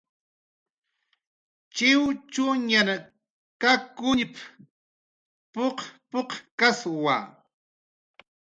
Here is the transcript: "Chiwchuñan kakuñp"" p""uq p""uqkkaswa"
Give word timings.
"Chiwchuñan 1.75 2.89
kakuñp"" 3.61 4.33
p""uq 5.53 5.77
p""uqkkaswa" 6.09 7.15